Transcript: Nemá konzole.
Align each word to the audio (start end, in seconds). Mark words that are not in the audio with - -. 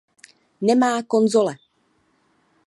Nemá 0.67 0.91
konzole. 1.11 1.53